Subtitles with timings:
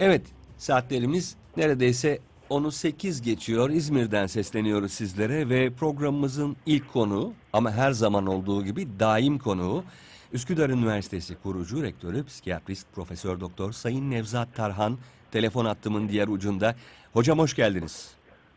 [0.00, 0.22] Evet,
[0.56, 2.18] saatlerimiz neredeyse
[2.50, 3.70] onu 8 geçiyor.
[3.70, 9.84] İzmir'den sesleniyoruz sizlere ve programımızın ilk konuğu ama her zaman olduğu gibi daim konuğu
[10.32, 14.98] Üsküdar Üniversitesi kurucu rektörü psikiyatrist Profesör Doktor Sayın Nevzat Tarhan
[15.32, 16.74] telefon hattımın diğer ucunda.
[17.12, 18.14] Hocam hoş geldiniz.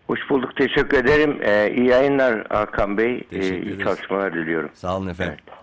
[0.08, 0.58] Hoş bulduk.
[0.58, 1.40] Teşekkür ederim.
[1.42, 3.28] Ee, iyi yayınlar Hakan Bey.
[3.32, 4.70] Ee, iyi çalışmalar diliyorum.
[4.74, 5.36] Sağ olun efendim.
[5.48, 5.58] Evet.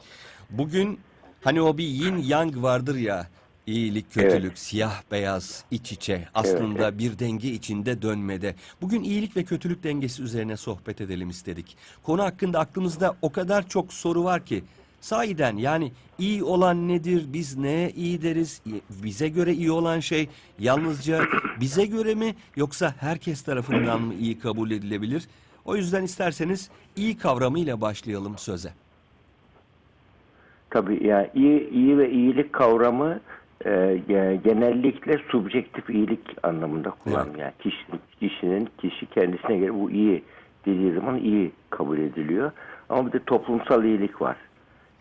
[0.50, 1.00] Bugün
[1.44, 3.26] hani o bir yin yang vardır ya
[3.70, 8.54] iyilik kötülük siyah beyaz iç içe aslında bir denge içinde dönmede.
[8.82, 11.76] Bugün iyilik ve kötülük dengesi üzerine sohbet edelim istedik.
[12.02, 14.64] Konu hakkında aklımızda o kadar çok soru var ki
[15.00, 18.62] sahiden yani iyi olan nedir biz neye iyi deriz
[19.04, 20.28] bize göre iyi olan şey
[20.58, 21.22] yalnızca
[21.60, 25.28] bize göre mi yoksa herkes tarafından mı iyi kabul edilebilir?
[25.64, 28.72] O yüzden isterseniz iyi kavramıyla başlayalım söze.
[30.70, 33.20] Tabii yani iyi, iyi ve iyilik kavramı
[33.64, 33.70] e,
[34.08, 37.38] ge- genellikle subjektif iyilik anlamında kullanılıyor.
[37.38, 37.86] Yani kişi,
[38.20, 40.22] kişinin kişi kendisine göre bu iyi
[40.66, 42.52] dediği zaman iyi kabul ediliyor.
[42.88, 44.36] Ama bir de toplumsal iyilik var.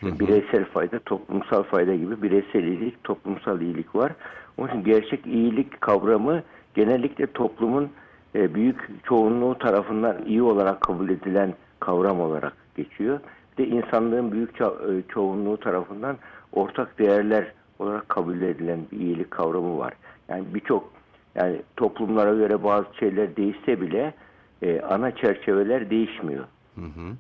[0.02, 4.12] İşte Bireysel fayda, toplumsal fayda gibi bireysel iyilik, toplumsal iyilik var.
[4.58, 6.44] Onun için gerçek iyilik kavramı
[6.76, 7.90] genellikle toplumun
[8.36, 13.20] e, büyük çoğunluğu tarafından iyi olarak kabul edilen kavram olarak geçiyor.
[13.58, 16.18] Bir de insanlığın büyük ço- e, çoğunluğu tarafından
[16.52, 19.94] ortak değerler olarak kabul edilen bir iyilik kavramı var.
[20.30, 20.92] Yani birçok
[21.36, 24.14] yani toplumlara göre bazı şeyler değişse bile
[24.62, 26.46] e, ana çerçeveler değişmiyor.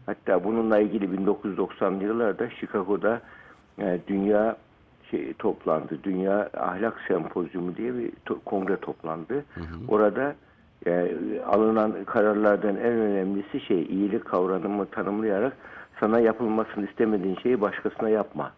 [0.05, 3.21] Hatta bununla ilgili 1990'lı yıllarda Chicago'da
[3.79, 4.57] e, dünya
[5.11, 5.99] şey toplandı.
[6.03, 9.45] Dünya Ahlak Sempozyumu diye bir to- kongre toplandı.
[9.87, 10.35] Orada
[10.87, 11.11] e,
[11.47, 15.57] alınan kararlardan en önemlisi şey iyilik kavramını tanımlayarak
[15.99, 18.51] sana yapılmasını istemediğin şeyi başkasına yapma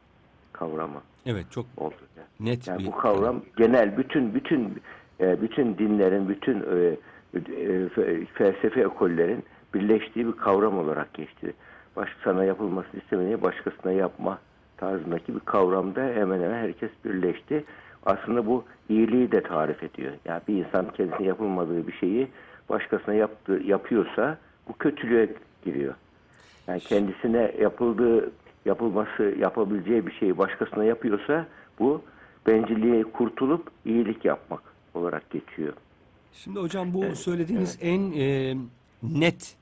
[0.53, 1.95] kavramı Evet çok oldu.
[2.39, 4.81] net Yani bir bu kavram genel bütün bütün
[5.19, 6.95] e, bütün dinlerin, bütün e,
[7.35, 7.39] e,
[7.87, 11.53] fe- felsefe ekollerin birleştiği bir kavram olarak geçti.
[11.95, 14.39] Başka sana yapılmasını istemediği başkasına yapma
[14.77, 17.63] tarzındaki bir kavramda hemen hemen herkes birleşti.
[18.05, 20.11] Aslında bu iyiliği de tarif ediyor.
[20.25, 22.27] Yani bir insan kendisine yapılmadığı bir şeyi
[22.69, 24.37] başkasına yaptığı, yapıyorsa
[24.67, 25.29] bu kötülüğe
[25.65, 25.93] giriyor.
[26.67, 28.31] Yani kendisine yapıldığı,
[28.65, 31.47] yapılması, yapabileceği bir şeyi başkasına yapıyorsa
[31.79, 32.01] bu
[32.47, 34.61] bencilliğe kurtulup iyilik yapmak
[34.93, 35.73] olarak geçiyor.
[36.33, 38.57] Şimdi hocam bu söylediğiniz en e,
[39.03, 39.55] net,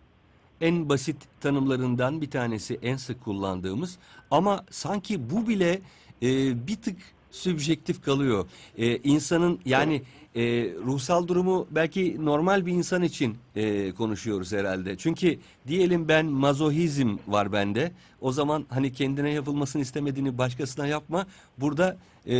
[0.61, 3.99] en basit tanımlarından bir tanesi en sık kullandığımız
[4.31, 5.81] ama sanki bu bile
[6.21, 6.27] e,
[6.67, 6.97] bir tık
[7.31, 8.45] sübjektif kalıyor.
[8.77, 10.01] E, insanın yani
[10.35, 10.41] e,
[10.85, 14.97] ruhsal durumu belki normal bir insan için e, konuşuyoruz herhalde.
[14.97, 15.37] Çünkü
[15.67, 17.91] diyelim ben mazohizm var bende.
[18.21, 21.25] O zaman hani kendine yapılmasını istemediğini başkasına yapma.
[21.57, 21.97] Burada
[22.27, 22.33] e,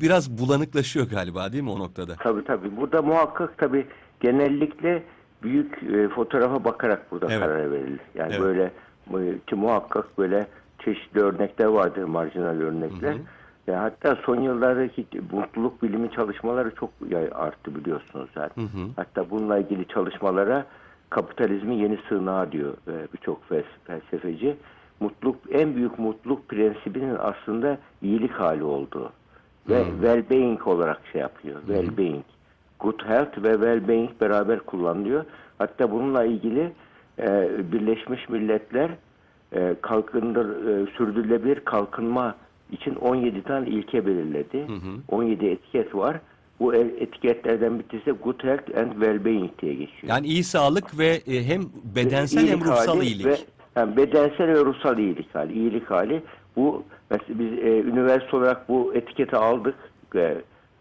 [0.00, 2.16] biraz bulanıklaşıyor galiba değil mi o noktada?
[2.16, 2.76] Tabii tabii.
[2.76, 3.86] Burada muhakkak tabii
[4.20, 5.02] genellikle
[5.42, 7.40] büyük e, fotoğrafa bakarak burada Evet.
[7.40, 8.00] karar verilir.
[8.14, 8.40] Yani Evet.
[8.40, 8.62] böyle
[9.10, 10.46] e, ki muhakkak böyle
[10.84, 13.16] çeşitli örnekler vardır, marjinal örnekler.
[13.66, 16.90] Ya hatta son yıllardaki mutluluk bilimi çalışmaları çok
[17.34, 18.68] arttı biliyorsunuz zaten.
[18.96, 20.66] Hatta bununla ilgili çalışmalara
[21.10, 24.56] kapitalizmin yeni sığınağı diyor e, birçok fels- felsefeci.
[25.00, 29.12] Mutluluk en büyük mutluluk prensibinin aslında iyilik hali olduğu
[29.68, 31.60] ve well-being olarak şey yapıyor.
[31.68, 32.22] Well-being.
[32.80, 35.24] Good health ve well-being beraber kullanılıyor.
[35.58, 36.72] Hatta bununla ilgili
[37.18, 38.90] e, Birleşmiş Milletler
[39.52, 42.34] e, kalkındır, e, sürdürülebilir kalkınma
[42.74, 44.66] için 17 tane ilke belirledi.
[45.08, 46.20] 17 etiket var.
[46.60, 50.02] Bu etiketlerden bir tanesi Good Health and Well-being diye geçiyor.
[50.12, 51.62] Yani iyi sağlık ve e, hem
[51.96, 53.26] bedensel hem İyilik ruhsal hali iyilik.
[53.26, 53.36] Ve,
[53.76, 55.52] yani bedensel ve ruhsal iyilik hali.
[55.52, 56.22] İyilik hali.
[56.56, 59.74] Bu mesela biz e, üniversite olarak bu etiketi aldık.
[60.14, 60.36] E,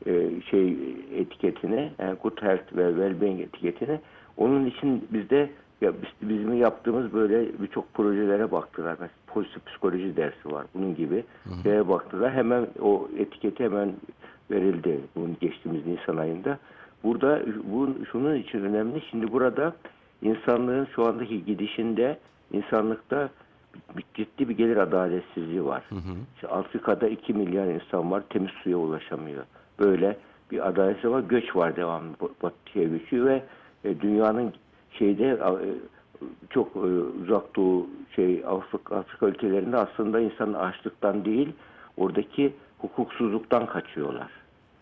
[0.06, 0.78] e, şey
[1.18, 4.00] etiketini, yani Good Health ve Wellbeing etiketini.
[4.38, 5.50] Onun için bizde
[5.82, 8.92] ya biz, bizim yaptığımız böyle birçok projelere baktılar.
[9.00, 10.66] Mesela pozitif psikoloji dersi var.
[10.76, 11.24] Bunun gibi
[11.64, 12.34] şeye baktılar.
[12.34, 13.94] Hemen o etiketi hemen
[14.52, 15.00] verildi.
[15.16, 16.60] Bunun geçtiğimiz Nisan ayında.
[17.04, 19.02] Burada bu şunun için önemli.
[19.10, 19.74] Şimdi burada
[20.22, 22.18] insanlığın şu andaki gidişinde
[22.52, 23.30] insanlıkta
[24.14, 25.84] ciddi bir gelir adaletsizliği var.
[26.36, 29.44] İşte Afrika'da 2 milyar insan var temiz suya ulaşamıyor.
[29.80, 30.18] Böyle
[30.52, 31.20] bir adaletsizlik var.
[31.20, 33.44] Göç var devamlı ba- batıya göçüyor ve
[33.84, 34.54] e, dünyanın
[34.92, 35.68] şeyde e,
[36.50, 36.80] çok e,
[37.24, 41.50] uzak doğu şey Afrika, Afrika ülkelerinde aslında insan açlıktan değil
[41.98, 44.28] oradaki hukuksuzluktan kaçıyorlar.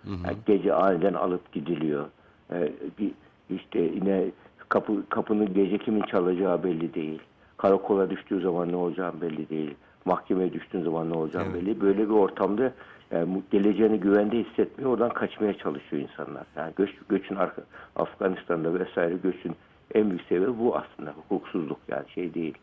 [0.05, 2.05] Yani gece aniden alıp gidiliyor.
[2.53, 3.11] Ee, bir-
[3.49, 4.25] işte yine
[4.69, 7.19] kapı kapının gece kimin çalacağı belli değil.
[7.57, 9.73] Karakola düştüğü zaman ne olacağı belli değil.
[10.05, 11.53] Mahkemeye düştüğün zaman ne olacağı Evet.
[11.55, 11.81] belli.
[11.81, 12.71] Böyle bir ortamda
[13.11, 14.91] Yani bu geleceğini güvende hissetmiyor.
[14.91, 16.43] Oradan kaçmaya çalışıyor insanlar.
[16.55, 17.61] Yani göç, göçün arka,
[17.95, 19.55] Afganistan'da vesaire göçün
[19.93, 21.11] en büyük sebebi bu aslında.
[21.11, 22.57] Hukuksuzluk yani şey değil.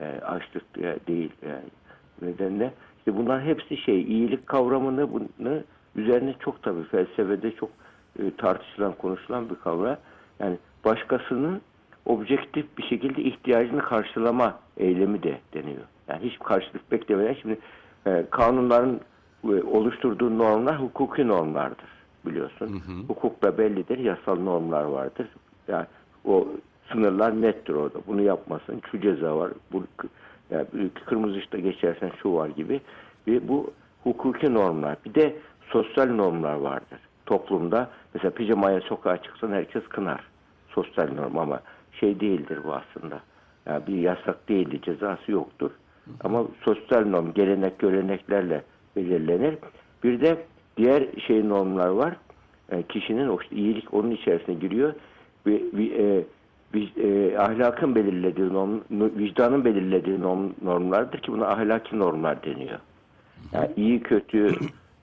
[0.00, 1.32] E, açlık e, değil.
[1.46, 1.68] Yani.
[2.22, 5.62] Nedenle işte bunların hepsi şey iyilik kavramını bunu
[5.96, 7.70] üzerine çok tabii felsefede çok
[8.18, 9.96] e, tartışılan konuşulan bir kavram.
[10.40, 11.60] Yani başkasının
[12.06, 15.84] objektif bir şekilde ihtiyacını karşılama eylemi de deniyor.
[16.08, 17.58] Yani hiç karşılık beklemeden şimdi
[18.06, 19.00] e, kanunların
[19.44, 21.88] e, oluşturduğu normlar hukuki normlardır
[22.26, 22.82] biliyorsun.
[23.08, 25.28] Hukukla bellidir, yasal normlar vardır.
[25.68, 25.86] Yani
[26.24, 26.48] o
[26.92, 27.98] sınırlar nettir orada.
[28.06, 29.52] Bunu yapmasın, şu ceza var.
[29.72, 29.84] Bu
[30.50, 30.66] yani
[31.06, 32.80] kırmızı ışıkta geçersen şu var gibi.
[33.28, 33.72] Ve bu
[34.02, 34.96] hukuki normlar.
[35.04, 35.36] Bir de
[35.68, 36.98] sosyal normlar vardır.
[37.26, 40.20] Toplumda mesela pijamaya sokağa çıksan herkes kınar.
[40.68, 41.60] Sosyal norm ama
[41.92, 43.20] şey değildir bu aslında.
[43.66, 45.70] Yani bir yasak değildi, cezası yoktur.
[46.20, 48.62] Ama sosyal norm, gelenek, göreneklerle
[48.96, 49.58] belirlenir.
[50.04, 50.44] Bir de
[50.76, 52.16] diğer şey normlar var.
[52.70, 54.94] E, kişinin o işte iyilik onun içerisine giriyor.
[55.46, 56.24] Ve, ve, e,
[56.76, 62.78] e, ahlakın belirlediği norm, vicdanın belirlediği norm, normlardır ki buna ahlaki normlar deniyor.
[63.52, 64.54] Yani iyi kötü,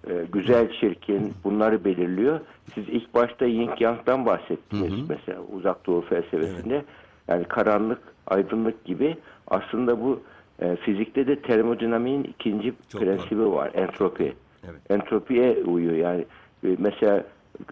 [0.10, 2.40] e, güzel çirkin bunları belirliyor.
[2.74, 6.86] Siz ilk başta yin yang'dan bahsettiniz mesela uzak doğu felsefesinde.
[7.28, 10.22] Yani karanlık, aydınlık gibi aslında bu
[10.62, 13.72] e, fizikte de termodinamiğin ikinci Çok prensibi var.
[13.74, 14.34] Entropi.
[14.64, 14.82] Evet.
[14.90, 15.96] Entropiye uyuyor.
[15.96, 16.26] Yani
[16.64, 17.24] e, mesela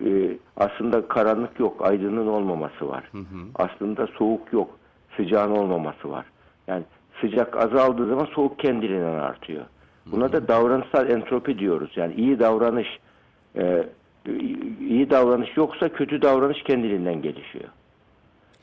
[0.06, 3.12] e, aslında karanlık yok, aydınlığın olmaması var.
[3.56, 4.70] Aslında soğuk yok,
[5.18, 6.26] sıcağın olmaması var.
[6.68, 6.84] Yani
[7.22, 9.66] sıcak azaldığı zaman soğuk kendiliğinden artıyor.
[10.06, 11.92] Buna da davranışsal entropi diyoruz.
[11.96, 12.88] Yani iyi davranış
[13.56, 13.84] e,
[14.80, 17.70] iyi davranış yoksa kötü davranış kendiliğinden gelişiyor.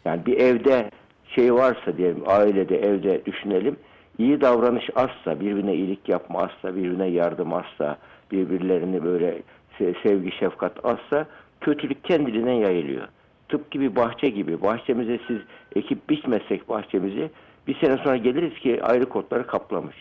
[0.04, 0.90] Yani bir evde
[1.34, 3.76] şey varsa diyelim ailede evde düşünelim
[4.18, 7.96] iyi davranış azsa birbirine iyilik yapma azsa birbirine yardım azsa
[8.32, 9.42] birbirlerini böyle
[9.78, 11.26] sevgi şefkat azsa
[11.60, 13.08] kötülük kendiliğinden yayılıyor.
[13.48, 15.38] Tıpkı bir bahçe gibi bahçemize siz
[15.76, 17.30] ekip biçmezsek bahçemizi
[17.66, 19.96] bir sene sonra geliriz ki ayrı kotları kaplamış.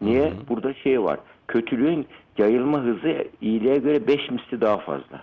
[0.00, 0.32] Niye?
[0.48, 1.18] Burada şey var.
[1.48, 2.06] Kötülüğün
[2.38, 5.22] yayılma hızı iyiliğe göre 5 misli daha fazla.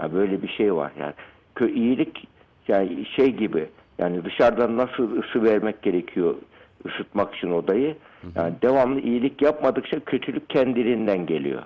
[0.00, 1.14] Ya böyle bir şey var yani.
[1.54, 2.28] Kö iyilik
[2.68, 3.66] yani şey gibi
[3.98, 6.34] yani dışarıdan nasıl ısı vermek gerekiyor
[6.86, 7.96] ısıtmak için odayı.
[8.36, 11.62] Yani devamlı iyilik yapmadıkça kötülük kendiliğinden geliyor.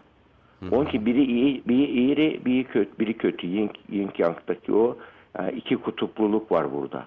[0.71, 3.47] Onun için biri iyi, biri iyi, biri kötü, biri kötü.
[3.47, 4.97] Yin, yin yang'daki o
[5.39, 7.07] yani iki kutupluluk var burada.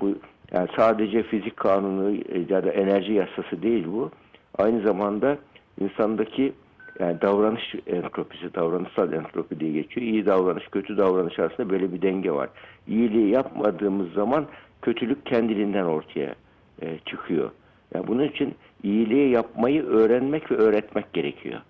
[0.00, 0.14] Bu
[0.52, 4.10] yani sadece fizik kanunu e, ya da enerji yasası değil bu.
[4.58, 5.38] Aynı zamanda
[5.80, 6.52] insandaki
[7.00, 10.06] yani davranış entropisi, davranışsal entropi diye geçiyor.
[10.06, 12.48] İyi davranış, kötü davranış arasında böyle bir denge var.
[12.88, 14.46] İyiliği yapmadığımız zaman
[14.82, 16.34] kötülük kendiliğinden ortaya
[16.82, 17.50] e, çıkıyor.
[17.94, 21.60] Yani bunun için iyiliği yapmayı öğrenmek ve öğretmek gerekiyor.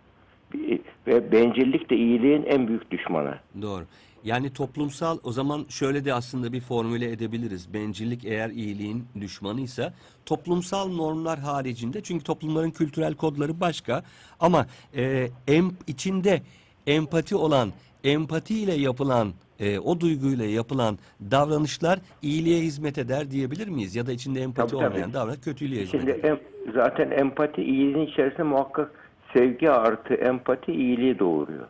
[1.07, 3.35] Ve bencillik de iyiliğin en büyük düşmanı.
[3.63, 3.85] Doğru.
[4.25, 7.75] Yani toplumsal o zaman şöyle de aslında bir formüle edebiliriz.
[7.75, 9.95] Bencillik eğer iyiliğin düşmanıysa
[10.27, 14.03] toplumsal normlar haricinde çünkü toplumların kültürel kodları başka
[14.41, 14.67] ama
[14.97, 16.43] e, em, içinde
[16.87, 17.73] empati olan
[18.05, 20.99] empatiyle yapılan e, o duyguyla yapılan
[21.31, 23.97] davranışlar iyiliğe hizmet eder diyebilir miyiz?
[23.97, 24.91] Ya da içinde empati Tabii, tabii.
[24.95, 26.31] olmayan davranış kötülüğe hizmet Şimdi eder.
[26.31, 28.91] em- zaten empati iyiliğin içerisinde muhakkak
[29.33, 31.67] sevgi artı empati iyiliği doğuruyor.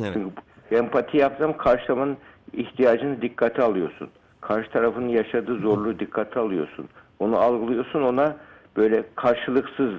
[0.00, 0.10] Evet.
[0.12, 0.30] Çünkü
[0.70, 2.16] empati yapsam karşılamanın
[2.52, 4.08] ihtiyacını dikkate alıyorsun.
[4.40, 6.88] Karşı tarafın yaşadığı zorluğu dikkate alıyorsun.
[7.18, 8.36] Onu algılıyorsun ona
[8.76, 9.92] böyle karşılıksız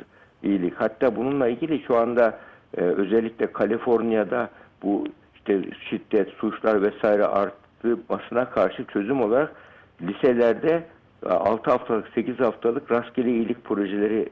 [0.44, 0.74] iyilik.
[0.76, 2.40] Hatta bununla ilgili şu anda
[2.78, 4.50] e, özellikle Kaliforniya'da
[4.84, 9.52] bu işte şiddet, suçlar vesaire artmasına karşı çözüm olarak
[10.02, 10.84] liselerde
[11.26, 14.30] 6 haftalık, 8 haftalık rastgele iyilik projeleri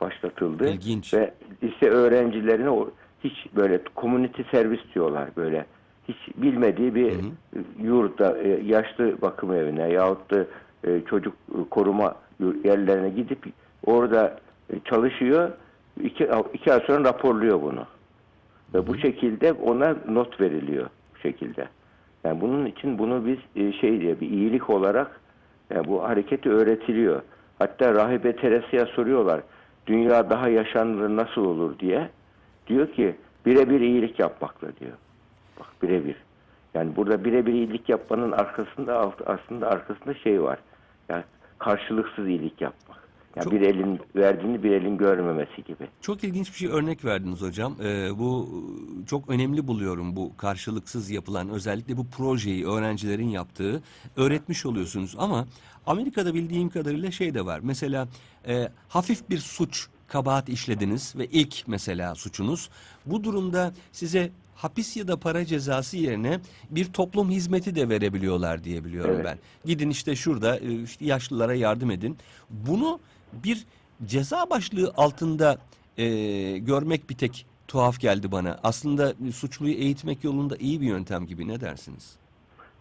[0.00, 0.68] başlatıldı.
[0.70, 1.14] İlginç.
[1.14, 2.90] Ve lise öğrencilerine o
[3.24, 5.66] hiç böyle community servis diyorlar böyle.
[6.08, 7.12] Hiç bilmediği bir
[7.82, 10.44] yurtta, e, yaşlı bakım evine yahut da
[10.84, 11.34] e, çocuk
[11.70, 13.38] koruma yur- yerlerine gidip
[13.86, 14.38] orada
[14.72, 15.50] e, çalışıyor.
[16.02, 17.86] İki, iki ay sonra raporluyor bunu.
[18.74, 21.68] Ve bu şekilde ona not veriliyor bu şekilde.
[22.24, 25.20] Yani bunun için bunu biz e, şey diye bir iyilik olarak
[25.74, 27.22] yani bu hareketi öğretiliyor.
[27.58, 29.40] Hatta rahibe Teresa'ya soruyorlar.
[29.86, 32.10] Dünya daha yaşanılır nasıl olur diye.
[32.66, 34.92] Diyor ki birebir iyilik yapmakla diyor.
[35.60, 36.16] Bak birebir.
[36.74, 40.58] Yani burada birebir iyilik yapmanın arkasında aslında arkasında şey var.
[41.08, 41.24] Yani
[41.58, 43.03] karşılıksız iyilik yapmak.
[43.36, 45.88] Yani Çok- bir elin verdiğini bir elin görmemesi gibi.
[46.00, 47.76] Çok ilginç bir şey örnek verdiniz hocam.
[47.84, 48.48] Ee, bu
[49.02, 53.82] e, çok önemli buluyorum bu karşılıksız yapılan özellikle bu projeyi öğrencilerin yaptığı
[54.16, 55.14] öğretmiş oluyorsunuz.
[55.18, 55.46] Ama
[55.86, 57.60] Amerika'da bildiğim kadarıyla şey de var.
[57.62, 58.08] Mesela
[58.48, 62.70] e, hafif bir suç kabahat işlediniz ve ilk mesela suçunuz.
[63.06, 68.84] Bu durumda size hapis ya da para cezası yerine bir toplum hizmeti de verebiliyorlar diye
[68.84, 69.24] biliyorum Evet.
[69.24, 69.38] ben.
[69.64, 72.16] Gidin işte şurada e, işte yaşlılara yardım edin.
[72.50, 73.00] Bunu
[73.44, 73.66] bir
[74.04, 75.58] ceza başlığı altında
[75.98, 76.06] e,
[76.58, 78.58] görmek bir tek tuhaf geldi bana.
[78.62, 82.16] Aslında suçluyu eğitmek yolunda iyi bir yöntem gibi ne dersiniz?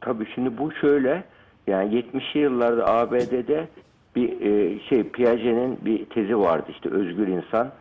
[0.02, 1.24] Tabii şimdi bu şöyle
[1.68, 3.68] yani 70'li yıllarda ABD'de
[4.16, 7.72] bir e, şey Piaget'in bir tezi vardı işte özgür insan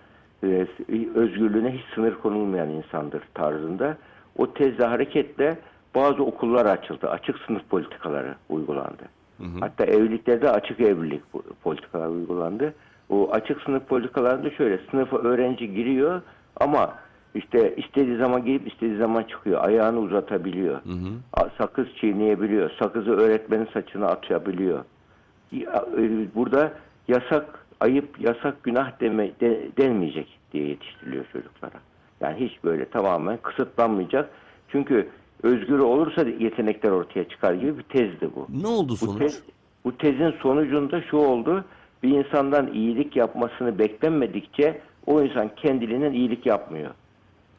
[0.42, 0.66] e,
[1.14, 3.96] özgürlüğüne hiç sınır konulmayan insandır tarzında.
[4.38, 5.58] O tezle hareketle
[5.94, 7.10] bazı okullar açıldı.
[7.10, 9.02] Açık sınıf politikaları uygulandı.
[9.60, 12.74] Hatta evliliklerde açık evlilik po- politikalar uygulandı.
[13.10, 16.22] O açık sınıf politikalarında şöyle sınıfa öğrenci giriyor
[16.60, 16.94] ama
[17.34, 19.64] işte istediği zaman girip istediği zaman çıkıyor.
[19.64, 20.80] Ayağını uzatabiliyor.
[21.32, 22.70] A- Sakız çiğneyebiliyor.
[22.82, 24.84] Sakızı öğretmenin saçına atabiliyor.
[25.52, 25.66] E,
[26.34, 26.72] Burada
[27.08, 31.80] yasak, ayıp, yasak, günah deme, de- denmeyecek diye yetiştiriliyor çocuklara.
[32.20, 34.30] Yani hiç böyle tamamen kısıtlanmayacak.
[34.68, 35.08] Çünkü
[35.42, 38.46] özgür olursa yetenekler ortaya çıkar gibi bir tezdi bu.
[38.62, 39.18] Ne oldu Bu, sonuç?
[39.18, 39.42] tez,
[39.84, 41.64] bu tezin sonucunda şu oldu.
[42.02, 46.90] Bir insandan iyilik yapmasını beklenmedikçe o insan kendiliğinden iyilik yapmıyor.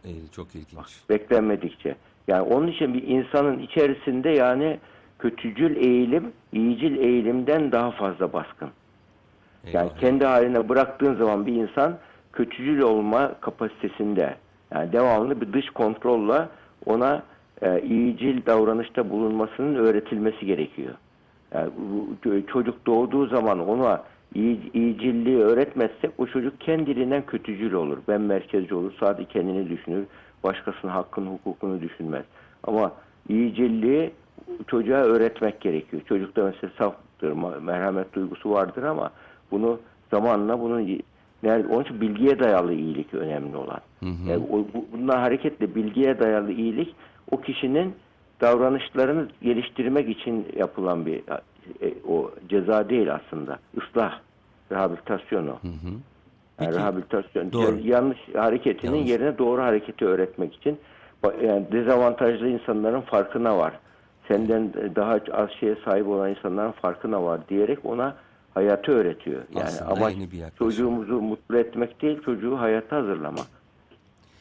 [0.05, 1.09] Ee, çok ilginç.
[1.09, 1.95] Beklenmedikçe.
[2.27, 4.79] Yani onun için bir insanın içerisinde yani
[5.19, 8.69] kötücül eğilim, iyicil eğilimden daha fazla baskın.
[9.73, 9.99] Yani Eyvah.
[9.99, 11.97] kendi haline bıraktığın zaman bir insan
[12.33, 14.35] kötücül olma kapasitesinde.
[14.73, 16.47] Yani devamlı bir dış kontrolle
[16.85, 17.23] ona
[17.63, 20.93] e, iyicil davranışta bulunmasının öğretilmesi gerekiyor.
[21.53, 22.07] Yani bu
[22.47, 24.03] çocuk doğduğu zaman ona
[24.35, 27.97] iyi, iyicilliği öğretmezsek o çocuk kendiliğinden kötücül olur.
[28.07, 28.93] Ben merkezci olur.
[28.99, 30.05] Sadece kendini düşünür.
[30.43, 32.23] Başkasının hakkını, hukukunu düşünmez.
[32.63, 32.91] Ama
[33.29, 34.11] iyicilliği
[34.67, 36.01] çocuğa öğretmek gerekiyor.
[36.05, 39.11] Çocukta mesela saftır, merhamet duygusu vardır ama
[39.51, 39.79] bunu
[40.11, 40.99] zamanla bunun
[41.43, 43.79] nerede onun için bilgiye dayalı iyilik önemli olan.
[44.29, 46.95] Yani o, bu, bundan hareketle bilgiye dayalı iyilik
[47.31, 47.95] o kişinin
[48.41, 51.17] davranışlarını geliştirmek için yapılan bir
[51.81, 53.59] e, o ceza değil aslında.
[53.81, 54.19] Islah,
[54.71, 55.57] rehabilitasyon o.
[55.63, 55.97] Yani
[56.57, 57.77] Peki, rehabilitasyon doğru.
[57.83, 59.09] yanlış hareketinin Yanlış.
[59.11, 60.77] yerine doğru hareketi öğretmek için
[61.43, 63.73] yani dezavantajlı insanların farkına var.
[64.27, 68.15] Senden daha az şeye sahip olan insanların farkına var diyerek ona
[68.53, 69.41] hayatı öğretiyor.
[69.55, 70.57] Yani Aslında ama yeni bir yaklaşım.
[70.69, 73.45] çocuğumuzu mutlu etmek değil, çocuğu hayata hazırlamak.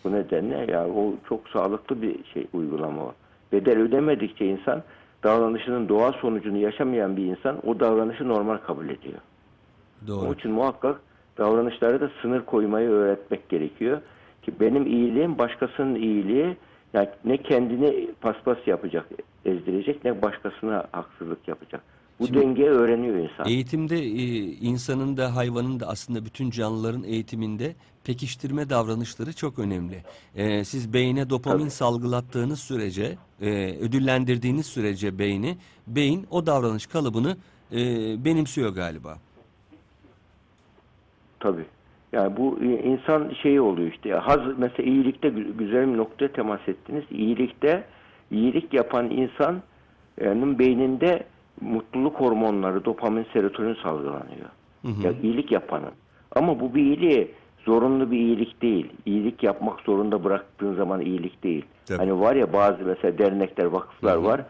[0.05, 3.13] Bu nedenle ya o çok sağlıklı bir şey uygulama o.
[3.53, 4.83] Bedel ödemedikçe insan
[5.25, 9.19] davranışının doğal sonucunu yaşamayan bir insan o davranışı normal kabul ediyor.
[10.07, 10.21] Doğru.
[10.21, 11.01] Onun için muhakkak
[11.39, 14.01] davranışlara da sınır koymayı öğretmek gerekiyor.
[14.43, 16.57] Ki benim iyiliğim başkasının iyiliği
[16.95, 19.07] yani ne kendini paspas yapacak,
[19.45, 21.83] ezdirecek ne başkasına haksızlık yapacak.
[22.23, 23.49] Bu Şimdi- dengeyi öğreniyor insan.
[23.49, 24.23] Eğitimde e,
[24.61, 27.75] insanın da hayvanın da aslında bütün canlıların eğitiminde
[28.05, 30.03] pekiştirme davranışları çok önemli.
[30.37, 31.71] E, siz beyne dopamin Tabii.
[31.71, 37.37] salgılattığınız sürece, e, ödüllendirdiğiniz sürece beyni, beyin o davranış kalıbını
[37.73, 37.77] e,
[38.25, 39.19] benimsiyor galiba.
[41.41, 41.65] Tabii.
[42.13, 44.11] Yani bu insan şeyi oluyor işte.
[44.13, 47.05] Haz mesela iyilikte gü- güzel bir noktaya temas ettiniz.
[47.11, 47.85] İyilikte
[48.31, 51.25] iyilik yapan insanın beyninde
[51.61, 54.49] mutluluk hormonları, dopamin, serotonin salgılanıyor.
[55.03, 55.93] Ya iyilik yapanın.
[56.37, 57.31] Ama bu bir iyiliği
[57.65, 58.93] zorunlu bir iyilik değil.
[59.07, 61.65] İyilik yapmak zorunda bıraktığın zaman iyilik değil.
[61.87, 61.99] Tabii.
[61.99, 64.41] Hani var ya bazı mesela dernekler, vakıflar var.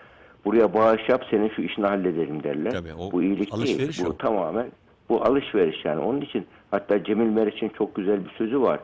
[0.44, 2.70] Buraya bağış yap, senin şu işini hallederim derler.
[2.70, 4.02] Tabii, o bu iyilik değil.
[4.02, 4.06] o.
[4.06, 4.66] Bu tamamen
[5.08, 6.00] bu alışveriş yani.
[6.00, 8.80] Onun için hatta Cemil Meriç'in çok güzel bir sözü var.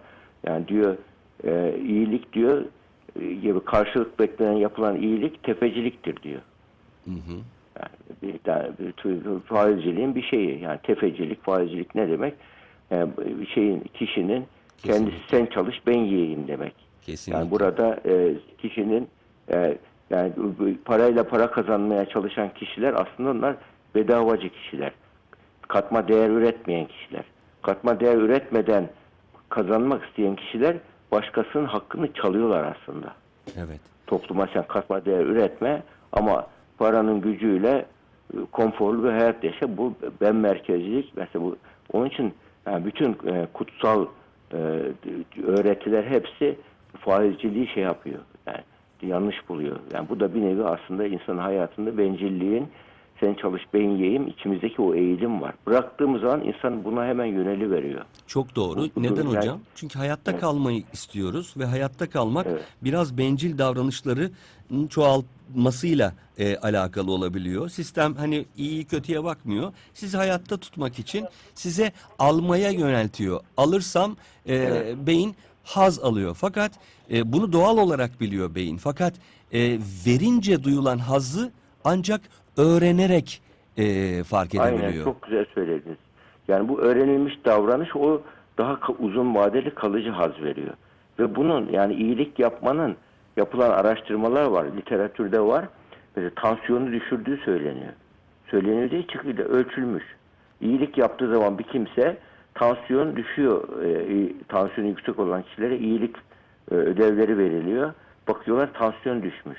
[0.47, 0.97] Yani diyor
[1.45, 2.65] e, iyilik diyor
[3.21, 6.41] e, gibi karşılık beklenen yapılan iyilik tefeciliktir diyor.
[7.07, 7.43] Bir tür-
[9.45, 10.61] faizciliğin bir şeyi.
[10.61, 12.35] Yani tefecilik, faizcilik ne demek?
[12.91, 13.11] Yani
[13.41, 14.45] bir şeyin, kişinin
[14.83, 16.75] kendisi sen çalış ben yiyeyim demek.
[17.03, 17.39] Kesinlikle.
[17.39, 19.09] Yani burada e, kişinin
[19.51, 19.79] e,
[20.11, 20.33] yani
[20.85, 23.57] parayla para kazanmaya çalışan kişiler aslında onlar
[23.95, 24.93] bedavacı kişiler.
[25.69, 27.25] Katma değer üretmeyen kişiler.
[27.63, 28.89] Katma değer üretmeden
[29.49, 30.77] kazanmak isteyen kişiler
[31.13, 33.15] başkasının hakkını çalıyorlar aslında
[33.57, 33.81] Evet.
[34.07, 35.83] topluma sen katma değer üretme
[36.13, 36.47] ama
[36.79, 37.85] paranın gücüyle e,
[38.53, 39.77] konforlu bir hayat yaşa.
[39.77, 41.57] Bu ben merkezcilik mesela bu
[41.93, 42.35] onun için
[42.67, 44.07] yani bütün e, kutsal
[44.53, 44.57] e,
[45.47, 46.59] öğretiler hepsi
[47.01, 48.19] faizciliği şey yapıyor.
[48.47, 48.61] Yani
[49.03, 49.77] yanlış buluyor.
[49.95, 52.67] Yani bu da bir nevi aslında insanın hayatında bencilliğin
[53.21, 55.55] sen çalış ben yiyeyim içimizdeki o eğilim var.
[55.67, 58.05] Bıraktığımız zaman insan buna hemen yöneli veriyor.
[58.27, 58.81] Çok doğru.
[58.81, 59.59] Bu- bu- Neden yani- hocam?
[59.75, 62.65] Çünkü hayatta kalmayı istiyoruz ve hayatta kalmak Evet.
[62.85, 64.31] biraz bencil davranışları
[64.91, 67.69] çoğalt yapmasıyla e, alakalı olabiliyor.
[67.69, 69.73] Sistem hani iyi kötüye bakmıyor.
[69.95, 73.41] Sizi hayatta tutmak için size almaya yöneltiyor.
[73.57, 74.17] Alırsam
[74.49, 74.71] e,
[75.07, 76.35] beyin haz alıyor.
[76.35, 76.73] Fakat
[77.11, 78.77] e, bunu doğal olarak biliyor beyin.
[78.77, 79.15] Fakat
[79.53, 81.53] e, verince duyulan hazzı
[81.85, 82.21] ancak
[82.57, 83.43] öğrenerek
[83.77, 84.83] e, fark edebiliyor.
[84.83, 85.99] Aynen çok güzel söylediniz.
[86.49, 88.23] Yani bu öğrenilmiş davranış o
[88.59, 90.75] daha uzun vadeli kalıcı haz veriyor.
[91.19, 92.97] Ve bunun yani iyilik yapmanın
[93.39, 94.67] yapılan araştırmalar var.
[94.77, 95.65] Literatürde var.
[96.17, 97.93] Mesela tansiyonu düşürdüğü söyleniyor.
[98.51, 100.05] Söyleniyor değil çıkıyor ölçülmüş.
[100.61, 102.17] İyilik yaptığı zaman bir kimse
[102.55, 103.83] tansiyon düşüyor.
[103.85, 106.17] E, tansiyonu yüksek olan kişilere iyilik
[106.71, 107.93] e, ödevleri veriliyor.
[108.29, 109.59] Bakıyorlar tansiyon düşmüş.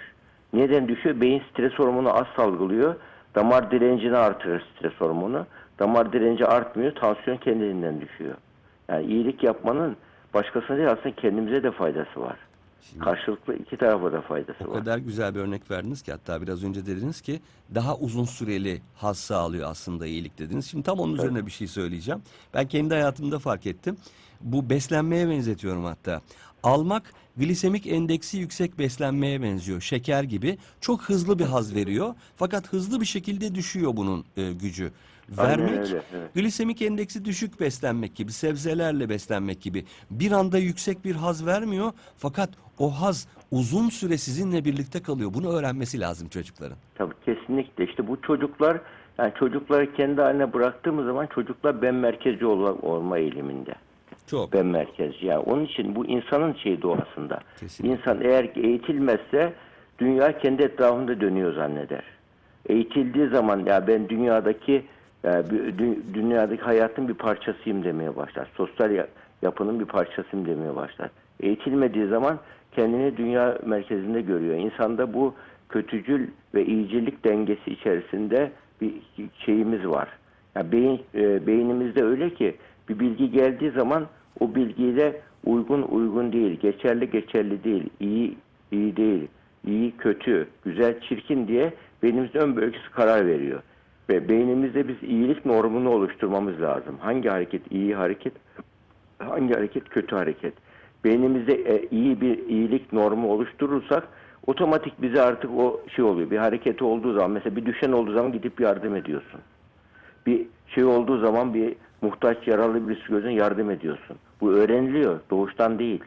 [0.53, 1.21] Neden düşüyor?
[1.21, 2.95] Beyin stres hormonu az salgılıyor.
[3.36, 5.45] Damar direncini artırır stres hormonu.
[5.79, 6.95] Damar direnci artmıyor.
[6.95, 8.36] Tansiyon kendiliğinden düşüyor.
[8.89, 9.98] Yani iyilik yapmanın
[10.33, 12.49] başkasına değil aslında kendimize de faydası var.
[13.00, 14.79] Karşılıklı iki tarafa da faydası O var.
[14.79, 17.39] kadar güzel bir örnek verdiniz ki hatta biraz önce dediniz ki
[17.75, 20.65] daha uzun süreli haz sağlıyor aslında iyilik dediniz.
[20.65, 22.21] Şimdi tam onun üzerine bir şey söyleyeceğim.
[22.53, 23.98] Ben kendi hayatımda fark ettim.
[24.41, 26.21] Bu beslenmeye benzetiyorum hatta.
[26.63, 29.82] Almak glisemik endeksi yüksek beslenmeye benziyor.
[29.82, 32.16] Şeker gibi çok hızlı bir haz veriyor.
[32.36, 34.92] Fakat hızlı bir şekilde düşüyor bunun e, gücü.
[35.38, 36.34] Aynen Vermek öyle, evet.
[36.36, 41.92] glisemik endeksi düşük beslenmek gibi, sebzelerle beslenmek gibi bir anda yüksek bir haz vermiyor.
[42.18, 42.50] Fakat
[42.80, 45.34] o haz uzun süre sizinle birlikte kalıyor.
[45.34, 46.78] Bunu öğrenmesi lazım çocukların.
[46.96, 47.86] Tabii kesinlikle.
[47.86, 48.82] İşte bu çocuklar
[49.18, 53.75] yani çocukları kendi haline bıraktığımız zaman çocuklar ben merkezci olma, olma eğiliminde.
[54.28, 54.54] Çok.
[54.54, 55.26] Ben merkezci.
[55.26, 57.40] Yani onun için bu insanın şey doğasında.
[57.60, 57.96] Kesinlikle.
[57.96, 59.54] İnsan eğer eğitilmezse
[60.00, 62.04] dünya kendi etrafında dönüyor zanneder.
[62.70, 64.84] Eğitildiği zaman ya ben dünyadaki
[65.24, 68.48] ya bir- dü- dünyadaki hayatın bir parçasıyım demeye başlar.
[68.58, 69.08] Sosyal ya-
[69.42, 71.10] yapının bir parçasıyım demeye başlar.
[71.40, 72.40] Eğitilmediği zaman
[72.76, 74.56] kendini dünya merkezinde görüyor.
[74.58, 75.34] İnsanda bu
[75.70, 78.94] kötücül ve iyicilik dengesi içerisinde bir
[79.46, 80.08] şeyimiz var.
[80.56, 82.56] Yani beyin, e, beynimizde öyle ki
[82.89, 84.08] bir bilgi geldiği zaman
[84.39, 88.38] o bilgiyle uygun uygun değil, geçerli geçerli değil, iyi
[88.72, 89.27] iyi değil,
[89.67, 93.61] iyi kötü, güzel çirkin diye beynimizin ön bölgesi karar veriyor.
[94.09, 96.98] Ve beynimizde biz iyilik normunu oluşturmamız lazım.
[97.00, 98.33] Hangi hareket iyi hareket,
[99.20, 100.53] hangi hareket kötü hareket.
[101.03, 104.07] Beynimizde e, iyi bir iyilik normu oluşturursak
[104.48, 106.31] otomatik bize artık o şey oluyor.
[106.31, 109.42] Bir hareketi olduğu zaman mesela bir düşen olduğu zaman gidip yardım ediyorsun.
[110.25, 114.18] Bir şey olduğu zaman bir muhtaç yaralı birisi gözüne yardım ediyorsun.
[114.42, 115.20] Bu öğreniliyor.
[115.29, 116.03] Doğuştan değil.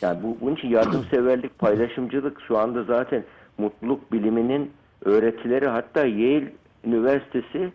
[0.00, 3.24] Yani bu, bunun için yardımseverlik, paylaşımcılık şu anda zaten
[3.58, 4.72] mutluluk biliminin
[5.04, 6.52] öğretileri hatta Yale
[6.84, 7.72] Üniversitesi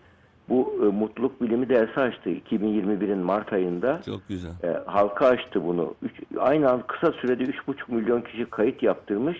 [0.49, 4.01] bu e, mutluluk bilimi dersi açtı 2021'in Mart ayında.
[4.05, 4.51] Çok güzel.
[4.63, 5.95] E, halka açtı bunu.
[6.01, 9.37] Üç, aynı an kısa sürede 3,5 milyon kişi kayıt yaptırmış.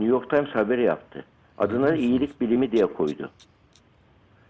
[0.00, 1.24] New York Times haberi yaptı.
[1.58, 3.30] Adına iyilik bilimi diye koydu.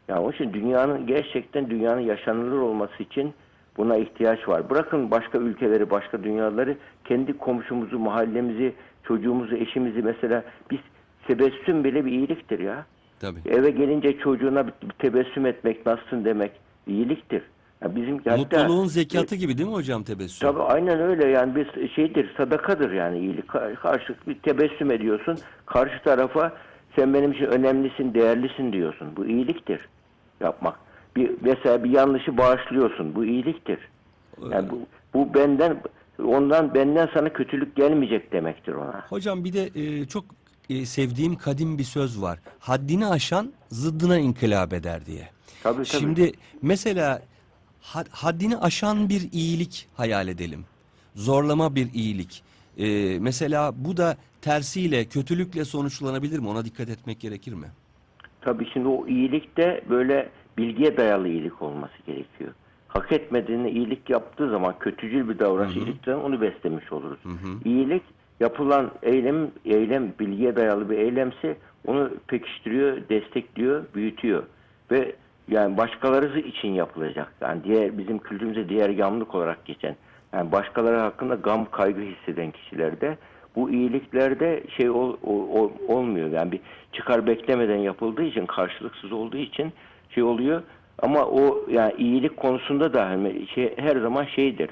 [0.09, 3.35] Yani onun için dünyanın gerçekten dünyanın yaşanılır olması için
[3.77, 4.71] buna ihtiyaç var.
[4.71, 8.73] Bırakın başka ülkeleri, başka dünyaları, kendi komşumuzu, mahallemizi,
[9.05, 10.79] çocuğumuzu, eşimizi mesela biz
[11.27, 12.87] tebessüm bile bir iyiliktir ya.
[13.21, 13.41] Tabii.
[13.49, 14.67] Eve gelince çocuğuna
[14.99, 16.53] tebessüm etmek, nasılsın demek
[16.87, 17.43] iyiliktir.
[17.83, 20.49] Ya bizim hatta- Mutluluğun zekatı gibi değil mi hocam tebessüm?
[20.49, 23.45] Tabii aynen öyle yani bir şeydir sadakadır yani iyilik.
[23.47, 25.39] Ka- Karşılıklı bir tebessüm ediyorsun.
[25.67, 26.53] Karşı tarafa
[26.97, 29.09] sen benim için önemlisin, değerlisin diyorsun.
[29.17, 29.89] Bu iyiliktir
[30.41, 30.79] yapmak.
[31.17, 33.15] Bir mesela bir yanlışı bağışlıyorsun.
[33.15, 33.79] Bu iyiliktir.
[34.51, 34.79] Yani bu,
[35.15, 35.83] bu benden
[36.25, 39.05] ondan benden sana kötülük gelmeyecek demektir ona.
[39.09, 40.25] Hocam bir de e, çok
[40.71, 42.39] e, sevdiğim kadim bir söz var.
[42.59, 45.29] Haddini aşan zıddına inkılap eder diye.
[45.63, 45.87] Tabii, tabii.
[45.87, 47.23] Şimdi mesela
[47.83, 50.65] had- haddini aşan bir iyilik hayal edelim.
[51.15, 52.43] Zorlama bir iyilik.
[52.79, 56.49] E, mesela bu da tersiyle, kötülükle sonuçlanabilir mi?
[56.49, 57.67] Ona dikkat etmek gerekir mi?
[58.47, 60.29] Tabii şimdi o iyilik de böyle
[60.59, 62.51] bilgiye dayalı iyilik olması gerekiyor.
[62.89, 67.19] Hak etmediğini iyilik yaptığı zaman kötücül bir davranış iyilikten onu beslemiş oluruz.
[67.65, 68.03] İyilik
[68.41, 71.57] yapılan eylem eylem bilgiye dayalı bir eylemse
[71.87, 74.43] onu pekiştiriyor, destekliyor, büyütüyor
[74.91, 75.13] ve
[75.49, 77.33] yani başkaları için yapılacak.
[77.41, 79.97] Yani diğer bizim kültürümüzde diğer yamlık olarak geçen
[80.33, 83.19] yani başkaları hakkında gam kaygı hisseden kişilerde
[83.57, 86.31] bu iyiliklerde şey ol- o- o- olmuyor.
[86.31, 86.61] Yani bir
[86.93, 89.73] çıkar beklemeden yapıldığı için karşılıksız olduğu için
[90.11, 90.63] şey oluyor.
[90.99, 94.71] Ama o yani iyilik konusunda da hani şey, her zaman şeydir.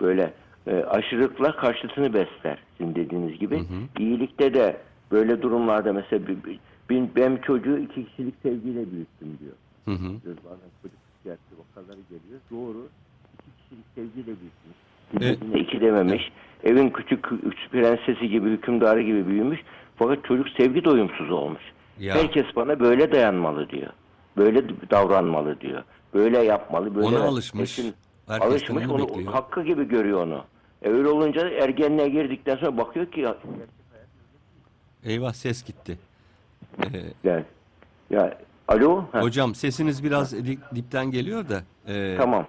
[0.00, 0.32] Böyle
[0.66, 3.60] e, aşırılıkla karşısını besler sizin dediğiniz gibi.
[3.98, 4.76] İyilikte de
[5.12, 6.58] böyle durumlarda mesela bir, bir-
[7.16, 9.52] ben çocuğu iki kişilik sevgiyle büyüttüm diyor.
[9.84, 10.12] Hı hı.
[10.24, 12.40] Bazen çocuk psikiyatri vakaları geliyor.
[12.50, 12.86] Doğru.
[13.34, 14.76] İki kişilik sevgiyle büyütmüş.
[15.14, 16.32] Birbirine iki dememiş.
[16.64, 19.60] Evin küçük üç prensesi gibi, hükümdarı gibi büyümüş.
[19.96, 21.62] Fakat çocuk sevgi doyumsuz olmuş.
[21.98, 22.14] Ya.
[22.14, 23.90] Herkes bana böyle dayanmalı diyor.
[24.36, 25.82] Böyle davranmalı diyor.
[26.14, 26.94] Böyle yapmalı.
[26.94, 27.78] Böyle Ona alışmış.
[28.28, 28.86] Herkesten alışmış.
[28.86, 29.32] onu bekliyor.
[29.32, 30.44] hakkı gibi görüyor onu.
[30.82, 33.36] E öyle olunca ergenliğe girdikten sonra bakıyor ki ya,
[35.04, 35.98] Eyvah ses gitti.
[36.82, 37.44] Ee, ya,
[38.10, 38.38] ya
[38.68, 41.62] alo Ha, hocam sesiniz biraz di- dipten geliyor da.
[41.88, 42.46] ee, tamam.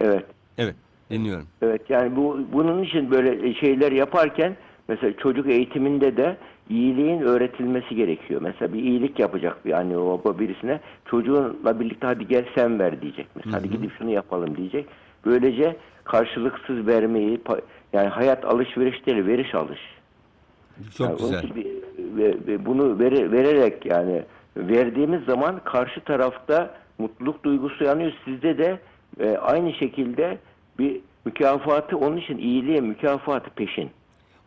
[0.00, 0.24] Evet.
[0.58, 0.74] Evet
[1.10, 1.46] dinliyorum.
[1.62, 4.56] Evet yani bu bunun için böyle şeyler yaparken
[4.88, 6.36] mesela çocuk eğitiminde de
[6.70, 8.40] iyiliğin öğretilmesi gerekiyor.
[8.42, 13.26] Mesela bir iyilik yapacak bir anne baba birisine çocuğunla birlikte hadi gel sen ver diyecek.
[13.36, 14.86] Mesela hadi gidip şunu yapalım diyecek.
[15.26, 17.40] Böylece karşılıksız vermeyi
[17.92, 19.80] yani hayat alışveriş değil veriş alış.
[20.98, 21.42] Çok Yani güzel.
[21.54, 24.22] bir- bunu vere- vererek yani
[24.56, 28.12] verdiğimiz zaman karşı tarafta mutluluk duygusu yanıyor.
[28.24, 28.78] Sizde de
[29.20, 30.38] e, aynı şekilde
[30.78, 33.90] bir mükafatı onun için iyiliğe mükafatı peşin.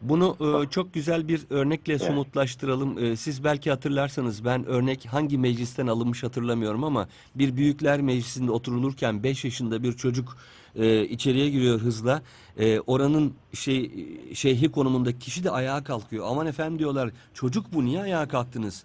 [0.02, 3.06] Bunu e, çok güzel bir örnekle somutlaştıralım.
[3.06, 9.24] E, siz belki hatırlarsanız ben örnek hangi meclisten alınmış hatırlamıyorum ama bir büyükler meclisinde oturulurken
[9.24, 10.38] 5 yaşında bir çocuk
[10.76, 12.22] e, içeriye giriyor hızla.
[12.58, 13.92] E, oranın şey
[14.34, 16.26] şeyhi konumundaki kişi de ayağa kalkıyor.
[16.30, 18.84] Aman efendim diyorlar çocuk bu niye ayağa kalktınız?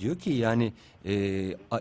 [0.00, 0.72] Diyor ki yani
[1.04, 1.10] e,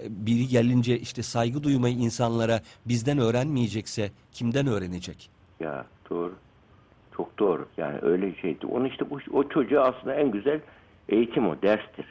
[0.09, 5.29] biri gelince işte saygı duymayı insanlara bizden öğrenmeyecekse kimden öğrenecek?
[5.59, 6.33] Ya doğru.
[7.17, 7.67] Çok doğru.
[7.77, 8.65] Yani öyle şeydi.
[8.65, 10.59] Onun işte bu, o çocuğa aslında en güzel
[11.09, 12.05] eğitim o, derstir.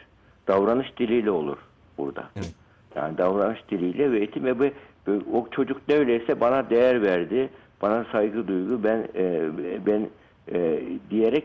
[0.49, 1.57] Davranış diliyle olur
[1.99, 2.31] burada.
[2.37, 2.55] Evet.
[2.97, 4.71] Yani davranış diliyle ve eğitim ve bu-
[5.07, 7.49] bu- o çocuk ne öyleyse bana değer verdi,
[7.83, 9.49] bana saygı duygu, ben e,
[9.87, 10.09] ben
[10.53, 11.45] e, diyerek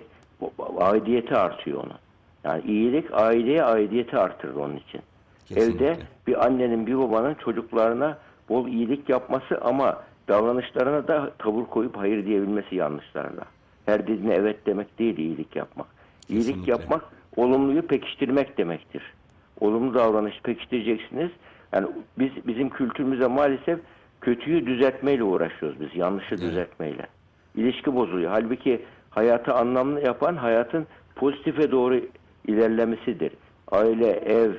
[0.78, 1.98] aidiyeti artıyor onun.
[2.44, 5.02] Yani iyilik aileye aidiyeti artırır onun için.
[5.46, 5.86] Kesinlikle.
[5.86, 8.18] Evde bir annenin bir babanın çocuklarına
[8.50, 13.44] bol iyilik yapması ama davranışlarına da tavır koyup hayır diyebilmesi yanlışlarına.
[13.86, 15.88] Her dediğine evet demek değil iyilik yapmak.
[16.30, 16.72] İyilik Kesinlikle.
[16.72, 17.02] yapmak
[17.36, 19.14] olumluyu pekiştirmek demektir.
[19.60, 21.32] Olumlu davranış pekiştireceksiniz.
[21.74, 21.88] Yani
[22.20, 23.80] biz bizim kültürümüzde maalesef
[24.22, 25.96] kötüyü düzeltmeyle uğraşıyoruz biz.
[25.96, 27.08] Yanlışı düzeltmeyle.
[27.56, 28.32] İlişki bozuluyor.
[28.32, 32.02] Halbuki hayatı anlamlı yapan hayatın pozitife doğru
[32.48, 33.32] ilerlemesidir.
[33.72, 34.54] Aile, ev,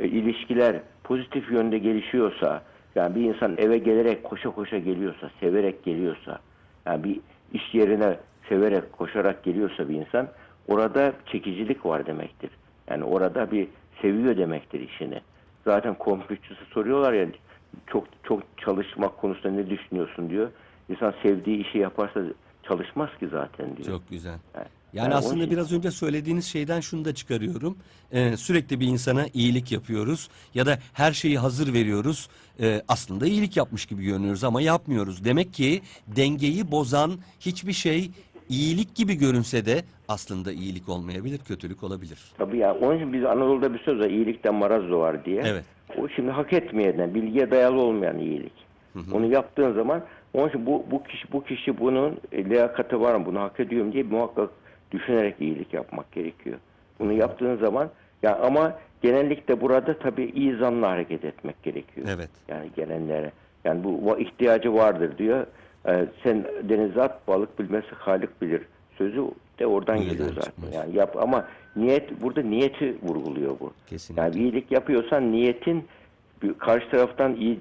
[0.00, 2.62] e, ilişkiler pozitif yönde gelişiyorsa,
[2.94, 6.38] yani bir insan eve gelerek koşa koşa geliyorsa, severek geliyorsa,
[6.86, 7.20] yani bir
[7.52, 8.16] iş yerine
[8.48, 10.28] severek, koşarak geliyorsa bir insan,
[10.68, 12.50] orada çekicilik var demektir.
[12.90, 13.68] Yani orada bir
[14.02, 15.20] seviyor demektir işini.
[15.64, 17.26] Zaten komşusu soruyorlar ya,
[17.86, 20.50] çok çok çalışmak konusunda ne düşünüyorsun diyor.
[20.88, 22.20] İnsan sevdiği işi yaparsa
[22.62, 23.88] çalışmaz ki zaten diyor.
[23.88, 24.38] Çok güzel.
[24.54, 24.66] Yani
[24.96, 27.78] Yani onun aslında biraz önce söylediğiniz şeyden şunu da çıkarıyorum.
[28.12, 32.28] Ee, sürekli bir insana iyilik yapıyoruz ya da her şeyi hazır veriyoruz.
[32.60, 35.24] Ee, aslında iyilik yapmış gibi görünüyoruz ama yapmıyoruz.
[35.24, 38.10] Demek ki dengeyi bozan hiçbir şey
[38.48, 42.18] iyilik gibi görünse de aslında iyilik olmayabilir, kötülük olabilir.
[42.38, 45.42] Tabii ya onun için biz Anadolu'da bir söz var iyilikten maraz doğar diye.
[45.46, 45.64] Evet.
[45.98, 48.52] O şimdi hak etmeyenden, bilgiye dayalı olmayan iyilik.
[49.12, 50.02] Onu yaptığın zaman
[50.34, 53.92] onun için bu, bu kişi bu kişi bunun e, liyakati var mı, bunu hak ediyorum
[53.92, 54.50] diye muhakkak
[54.92, 56.58] düşünerek iyilik yapmak gerekiyor.
[56.98, 57.90] Bunu yaptığın zaman
[58.22, 62.06] ya ama genellikle burada tabii iyi zanla hareket etmek gerekiyor.
[62.10, 62.30] Evet.
[62.48, 63.32] Yani gelenlere.
[63.64, 65.46] Yani bu ihtiyacı vardır diyor.
[65.88, 68.62] Ee, sen denize at balık bilmesi halik bilir.
[68.98, 69.24] Sözü
[69.58, 70.40] de oradan Bu geliyor zaten.
[70.40, 70.74] çıkmış.
[70.74, 73.72] Yani yap ama niyet burada niyeti vurguluyor bu.
[73.86, 74.22] Kesinlikle.
[74.22, 75.84] Yani iyilik yapıyorsan niyetin
[76.58, 77.60] karşı taraftan iyi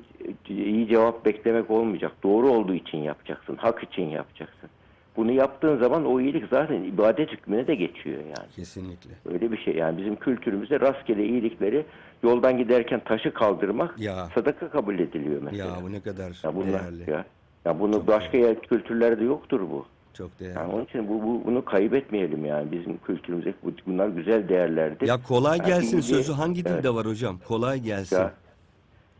[0.49, 2.11] iyi cevap beklemek olmayacak.
[2.23, 3.55] Doğru olduğu için yapacaksın.
[3.55, 4.69] Hak için yapacaksın.
[5.17, 8.49] Bunu yaptığın zaman o iyilik zaten ibadet hükmüne de geçiyor yani.
[8.55, 9.11] Kesinlikle.
[9.33, 11.85] Öyle bir şey yani bizim kültürümüzde rastgele iyilikleri
[12.23, 14.29] yoldan giderken taşı kaldırmak Ya.
[14.35, 15.65] sadaka kabul ediliyor mesela.
[15.65, 17.11] Ya bu ne kadar Ya bunlar değerli.
[17.11, 17.25] ya.
[17.65, 19.85] Ya bunu başka yer kültürlerde yoktur bu.
[20.13, 20.57] Çok değerli.
[20.57, 25.07] Yani onun için bu, bu bunu kaybetmeyelim yani bizim kültürümüzde bu- bunlar güzel değerlerdir.
[25.07, 26.85] Ya kolay Yani gelsin iyiliği- sözü hangi dilde Evet.
[26.93, 27.37] var hocam?
[27.47, 28.15] Kolay gelsin.
[28.17, 28.31] Ya.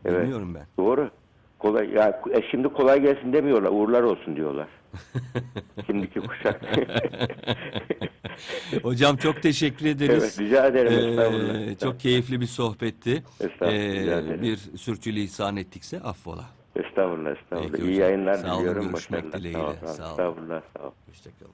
[0.04, 0.20] Evet.
[0.22, 0.84] Bilmiyorum ben.
[0.84, 1.10] Doğru.
[1.58, 3.70] Kolay ya e, şimdi kolay gelsin demiyorlar.
[3.70, 4.66] Uğurlar olsun diyorlar.
[5.86, 6.60] Şimdiki kuşak.
[8.82, 10.22] Hocam çok teşekkür ederiz.
[10.22, 11.18] Evet, rica ederim.
[11.70, 13.22] Ee, çok keyifli bir sohbetti.
[13.40, 16.44] Estağfurullah, Ee, bir sürçülisan ettikse affola.
[16.76, 17.70] estağfurullah, estağfurullah.
[17.72, 18.00] Peki İyi hocam.
[18.00, 18.90] yayınlar Sağ olun, diliyorum.
[18.90, 19.58] görüşmek dileğiyle.
[19.60, 19.74] Sağ olun.
[19.96, 20.10] Sağ olun.
[20.12, 20.94] Estağfurullah, sağ olun.
[21.08, 21.52] Hoşçakalın.